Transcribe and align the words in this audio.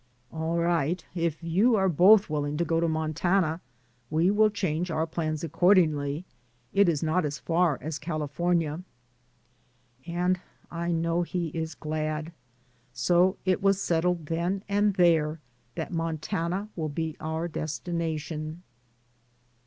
"All 0.33 0.57
right, 0.57 1.05
if 1.13 1.43
you 1.43 1.75
are 1.75 1.87
both 1.87 2.27
willing 2.27 2.57
to 2.57 2.65
go 2.65 2.79
to 2.79 2.87
Montana, 2.87 3.61
we 4.09 4.31
will 4.31 4.49
change 4.49 4.89
our 4.89 5.05
plans 5.05 5.43
accor 5.43 5.75
dingly. 5.75 6.23
It 6.73 6.89
is 6.89 7.03
not 7.03 7.23
as 7.23 7.37
far 7.37 7.77
as 7.81 7.99
California." 7.99 8.81
And 10.07 10.39
I 10.71 10.91
know 10.91 11.21
he 11.21 11.49
is 11.49 11.75
glad. 11.75 12.31
So 12.91 13.37
it 13.45 13.61
was 13.61 13.79
settled 13.79 14.25
then 14.25 14.63
and 14.67 14.95
there 14.95 15.39
that 15.75 15.93
Montana 15.93 16.69
will 16.75 16.89
be 16.89 17.15
our 17.19 17.47
destination. 17.47 18.63